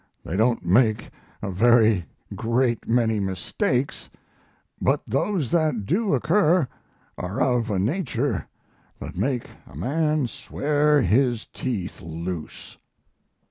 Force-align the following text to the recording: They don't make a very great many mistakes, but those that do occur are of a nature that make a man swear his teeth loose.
They 0.25 0.35
don't 0.35 0.65
make 0.65 1.11
a 1.43 1.51
very 1.51 2.05
great 2.35 2.87
many 2.87 3.19
mistakes, 3.19 4.09
but 4.81 5.05
those 5.05 5.51
that 5.51 5.85
do 5.85 6.15
occur 6.15 6.67
are 7.19 7.39
of 7.39 7.69
a 7.69 7.77
nature 7.77 8.47
that 8.97 9.15
make 9.15 9.47
a 9.67 9.75
man 9.75 10.25
swear 10.25 11.03
his 11.03 11.45
teeth 11.53 12.01
loose. 12.01 12.79